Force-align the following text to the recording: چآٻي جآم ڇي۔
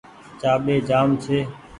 چآٻي 0.41 0.75
جآم 0.87 1.09
ڇي۔ 1.23 1.37